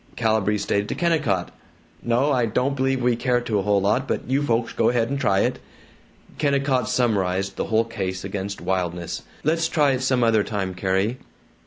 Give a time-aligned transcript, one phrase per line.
[0.15, 1.51] Calibree stated to Kennicott,
[2.01, 5.11] "No, I don't believe we care to a whole lot, but you folks go ahead
[5.11, 5.59] and try it."
[6.39, 11.19] Kennicott summarized the whole case against wildness: "Let's try it some other time, Carrie."